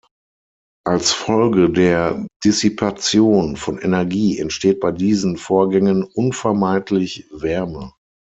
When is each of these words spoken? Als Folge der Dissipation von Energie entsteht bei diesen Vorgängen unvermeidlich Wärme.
Als 0.83 1.11
Folge 1.11 1.69
der 1.69 2.25
Dissipation 2.43 3.55
von 3.55 3.77
Energie 3.77 4.39
entsteht 4.39 4.79
bei 4.79 4.91
diesen 4.91 5.37
Vorgängen 5.37 6.03
unvermeidlich 6.03 7.27
Wärme. 7.31 7.93